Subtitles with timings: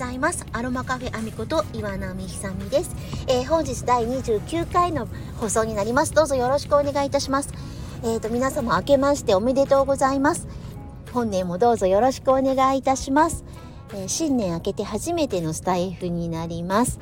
[0.00, 0.46] ざいます。
[0.52, 2.96] アロマカフェアミこと岩波久美です、
[3.28, 5.06] えー、本日第29回の
[5.38, 6.14] 放送になります。
[6.14, 7.52] どうぞよろしくお願いいたします。
[8.02, 10.48] えーと皆様明けましておめでとうございます。
[11.12, 13.44] 本年もどうぞよろしくお願いいたします、
[13.92, 17.00] えー、新年明けて初めてのスタイフになります、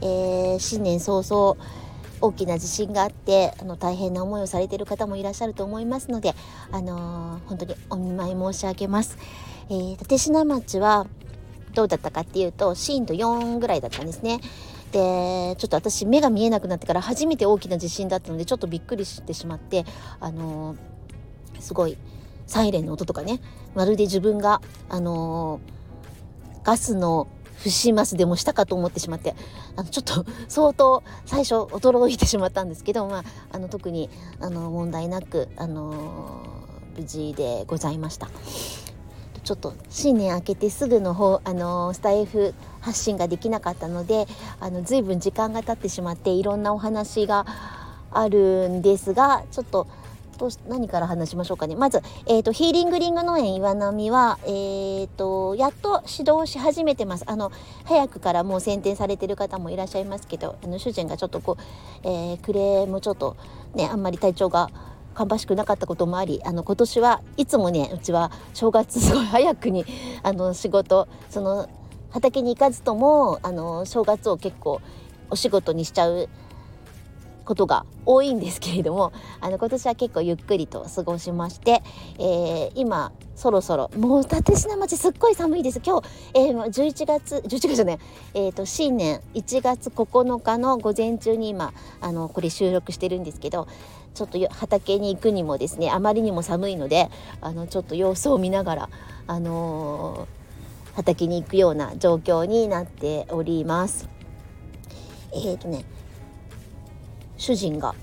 [0.00, 1.56] えー、新年早々
[2.22, 6.34] 大きな地震があってあの大変な思いをされている方もいらっしゃると思いますので、
[6.72, 9.18] あのー、本当にお見舞い申し上げます。
[9.68, 11.06] えー、立科町は
[11.74, 14.40] どうだったかっていうと震度4ぐらいだったんですね。
[14.92, 19.84] でちょっと私目が見えなくなってから初めて大きな地震だったのでちょっとびっくりしてしまって
[20.18, 21.96] あのー、すごい
[22.46, 23.40] サイレンの音とかね
[23.76, 27.28] まるで自分があのー、ガスの
[27.62, 29.34] 不始末でもしたかと思ってしまって
[29.76, 34.10] あのちょっと相当最初驚いてしまったんですけど、まあ、あの特に
[34.40, 36.42] あの問題なく、あの
[36.96, 38.28] 無事でございました。
[39.50, 44.28] ちょっと新年明けてすぐの方、あのスタイフ発信ができなかったので
[44.60, 47.44] あの随分時間が経ってしまっていろんなお話が
[48.12, 49.88] あるんですがちょっと
[50.38, 51.74] どう何から話しましょうかね。
[51.74, 57.24] まず、えーと、ヒーリングリング農園岩波は、えーと、やっと指導し始めてます。
[57.26, 57.50] あの
[57.86, 63.36] 早くからもう選定されてる方もいらっしゃいますけどあの主人がちょっとこう、えー、クレームちょっと
[63.74, 64.70] ねあんまり体調が
[65.14, 69.84] 芳しくなかったこともありあの今年はいつもねうちは正月すごい早くに
[70.22, 71.68] あの仕事その
[72.10, 74.80] 畑に行かずともあの正月を結構
[75.30, 76.28] お仕事にしちゃう
[77.50, 81.82] ことが多いんですけれどもあの今年は結構ゆっくりと過ごしまして、
[82.16, 87.98] えー、今そろそろもう立科町すっごい寒いです今日、えー、11月11月じゃない、
[88.34, 93.66] えーと、新年1月9日の午前中に今あのこれ収録してるんですけど
[94.14, 98.88] ちょっと畑に行くにもですねあまりにも寒いのであのちょっと様子を見ながら、
[99.26, 104.08] あのー、畑に行くような状況になっております。
[105.32, 105.84] え、ー、とね
[107.40, 107.94] 主人が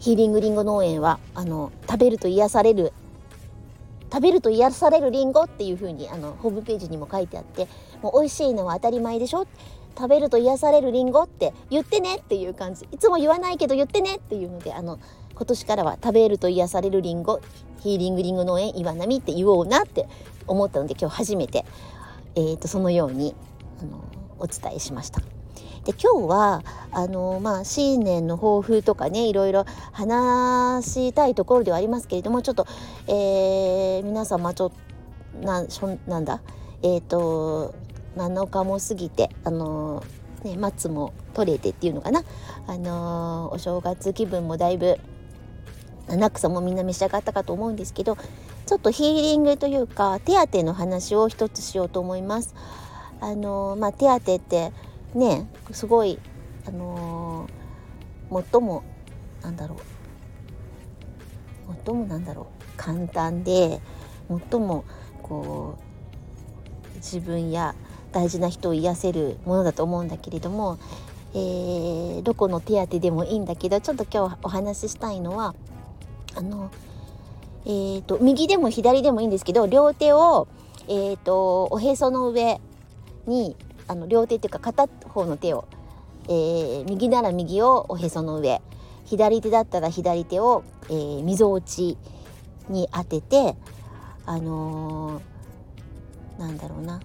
[0.00, 2.94] ヒーリングリンゴ農園はあの食べると癒される
[4.10, 7.68] 食べると癒されるリンゴっていう風にあのホームページにも書いてあって
[8.00, 9.46] もう美味しいのは当たり前でしょ？
[9.94, 14.98] 食べると癒されるリンゴって言ってねっていう感じいつも言わないけど言ってねっていうのであの
[15.34, 17.42] 今年からは食べると癒されるリンゴ
[17.80, 20.08] ヒーリングリンゴ農園岩波って言おうなって
[20.46, 21.66] 思ったので今日初めて、
[22.34, 23.34] えー、とそのように
[23.82, 24.02] あの
[24.38, 25.20] お伝えしました。
[25.84, 26.62] で今日は
[26.92, 32.66] あのまあ新年の抱負とかねいろいろ話したいところではありますけれどもちょっと、
[33.06, 34.76] えー、皆様ちょっと
[35.46, 36.40] なしょなんだ
[36.82, 37.74] えっ、ー、と
[38.16, 40.02] 7日も過ぎてあの
[40.44, 42.24] ね松も取れてっていうのかな
[42.66, 44.98] あのお正月気分もだいぶ
[46.08, 48.16] 七草もみんな召し上がったかと思うんですけど
[48.66, 52.54] ちょっとヒーリングというか手当の話を一つしようと思います。
[53.20, 54.72] あのまあ、手当って
[55.14, 56.18] ねすごい
[56.66, 58.84] あのー、最も
[59.42, 59.78] なんだろう。
[61.86, 62.46] 最もなんだろう。
[62.76, 63.80] 簡単で
[64.50, 64.84] 最も
[65.22, 65.78] こ
[66.92, 67.74] う自分や
[68.12, 70.78] 大事な人を癒せるものだと思うんだけれども、
[71.34, 75.54] えー、どこの手当でもいいんだけどちょっと今日お話ししたいのは
[76.34, 76.70] あの
[77.66, 80.48] えーと、右でも左でもいいんですけど両手を、
[80.88, 82.60] えーとおへその上
[83.26, 83.56] に
[83.88, 85.66] あの両手っていうか片方の手を、
[86.28, 88.60] えー、右なら右をおへその上
[89.04, 91.96] 左手だったら左手を、えー、みぞおち
[92.68, 93.56] に当てて
[94.26, 97.00] あのー、なんだろうな。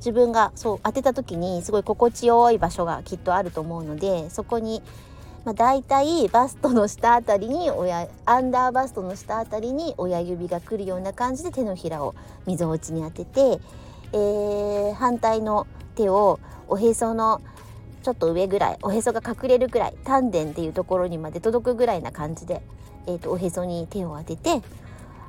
[0.00, 4.82] 自分がそう当てた時にすごい心地よい場所がきっとあると思うのでそこに、
[5.44, 12.14] まあ、大体バストの下あたりに親アンダーバストの下あたりに親指が来るような感じで手のひらを
[12.46, 13.60] みぞおちに当てて
[14.12, 17.40] えー、反対の手をおへその
[18.02, 22.62] ちょっと上ぐらいおへそが隠れるぐらい丹田っていうところにまで届くぐらいな感じで、
[23.06, 24.62] えーと、おへそに手を当てて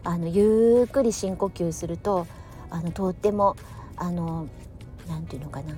[0.04, 2.28] あのゆっくり深呼吸すると
[2.69, 3.56] あのとっても
[3.98, 4.48] あの
[5.07, 5.75] なんていうのかな。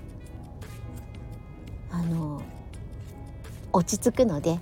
[1.91, 2.41] あの
[3.71, 4.59] 落ち着くので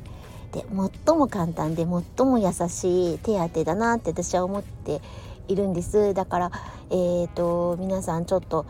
[0.52, 0.66] で
[1.06, 5.02] 最も簡単で最も優しい手当てだなって私は思って
[5.52, 6.52] いるんですだから
[6.92, 8.66] えーと、皆さんちょっと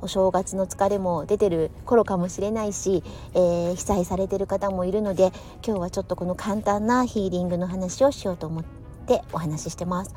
[0.00, 5.32] お正月の疲れも出てる頃かもしれないし、えー、被災されてる方もいるので
[5.64, 8.64] 今日はちょっとこの簡単なヒーリングの話をしようと思っ
[9.06, 10.14] てお話ししてます。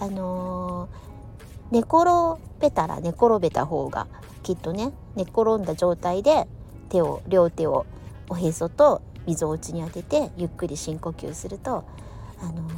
[0.00, 4.08] あのー、寝転べたら寝転べた方が
[4.42, 6.48] きっとね寝転んだ状態で
[6.88, 7.86] 手を両手を
[8.28, 11.84] おへそとみぞおちに当ててゆっくり深呼吸すると
[12.40, 12.68] あの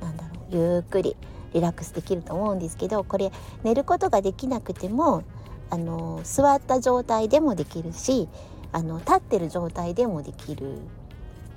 [0.00, 1.16] ー、なんだろうゆっくり
[1.54, 5.22] リラックスできると思うんですけどこれ寝ることができなくても
[5.70, 8.28] あの座った状態でもできるし
[8.72, 10.78] あの立ってる状態でもできる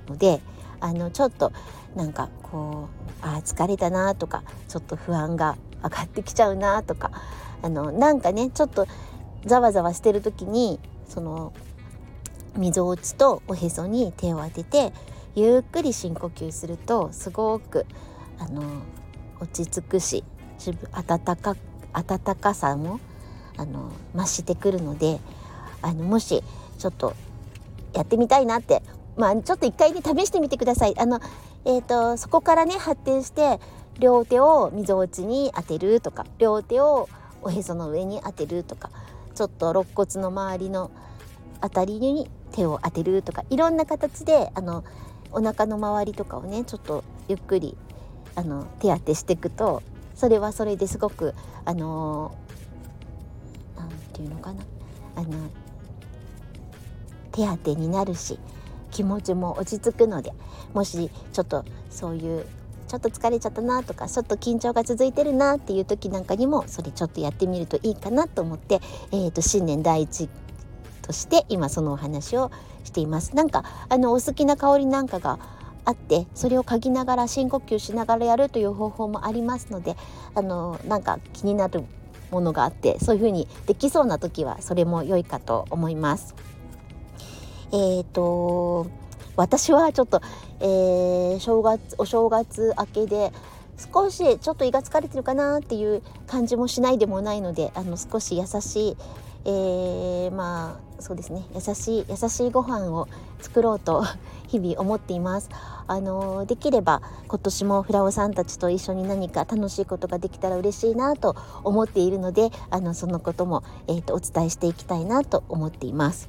[0.08, 0.40] ので
[0.80, 1.52] あのちょっと
[1.94, 2.88] なんかこ
[3.22, 7.10] うあ疲れたなとかちょっと不安が上がってきちゃうなとか
[7.62, 8.86] あのなんかねちょっと
[9.44, 10.78] ざわざわしてる時に
[11.08, 11.52] その
[12.56, 14.92] みぞおちとおへそに手を当てて
[15.34, 17.86] ゆっくり深呼吸するとすごく
[18.38, 18.62] あの
[19.40, 20.24] 落ち着くし
[20.92, 21.56] 温か
[21.92, 23.00] 温かさも
[23.56, 25.20] あの増してくるので
[25.82, 26.42] あのもし
[26.78, 27.14] ちょっと
[27.92, 28.82] やってみたいなって
[29.16, 30.98] まあちょっと一回ね試してみてください。
[30.98, 31.20] あの
[31.64, 33.60] えーと、そこからね発展して
[33.98, 37.08] 両手をみぞおちに当てるとか両手を
[37.42, 38.90] おへその上に当てるとか
[39.34, 40.90] ちょっと肋骨の周りの
[41.60, 44.84] 辺りに手を当てるとかいろんな形であの
[45.30, 47.76] お腹の周りとかをねちょっとゆっくり
[48.38, 49.82] あの手当てしていくと
[50.14, 52.36] それはそれですごくあの
[53.76, 54.62] 何て言うのかな
[55.16, 55.50] あの
[57.32, 58.38] 手当てになるし
[58.92, 60.32] 気持ちも落ち着くので
[60.72, 62.46] もしちょっとそういう
[62.86, 68.80] ちょっと疲れちゃったなとかちょっと緊張が続いてるなっていう時なんかにもそれちょっとやってみるといいかなと思って、
[69.10, 70.28] えーと、新年第一
[71.02, 72.52] として今そのお話を
[72.84, 73.34] しています。
[73.34, 79.96] なんかあのお好きな香りなんかがあってそれを嗅ぎながら深呼吸しながらやるという方法もありますので
[80.34, 81.84] あのなんか気になる
[82.30, 86.34] ものがあってそういう風にできそうな時はそれも良いかと思います。
[87.72, 88.86] えーと
[89.38, 90.20] 私はちょっと、
[90.58, 93.32] えー、正月お正月明けで
[93.78, 98.96] 少しちょっと胃が疲れてるかなっていう感じもしないでもないのであの少し優しい、
[99.44, 103.08] えー、まあそうですね優しい優しいご飯を
[103.40, 104.04] 作ろうと
[104.48, 105.50] 日々思っています。
[105.90, 111.34] あのできれば今年もフラオさんたちと一緒に何か楽しいことができたら嬉しいなと
[111.64, 116.28] 思っているのであのそのことも、えーとお伝えしていきたいなと思っています。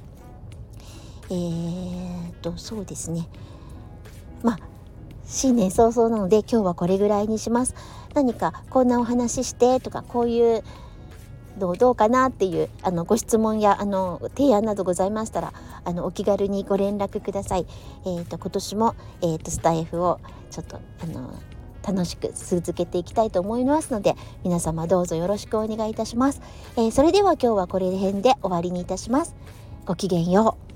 [1.30, 3.28] えー、とそうですね
[4.42, 4.58] まあ
[5.30, 7.76] 新年早々なので今日はこれぐらいにします
[8.14, 10.64] 何かこんなお話してとかこういう
[11.56, 15.52] どうどうかなっていうあのご質問やあの提案などございましたら
[15.84, 17.66] あのお気軽にご連絡ください。
[18.04, 21.34] えーと、今年も、えーと、スタイフをちょっとあの
[21.86, 26.40] 楽しく続けていきたいと思いますので皆様どうぞよろしくお願いいたします。
[26.76, 29.36] えー、それでは今日はこれ辺で終わりにいたします。
[29.86, 30.69] ごきげんよう。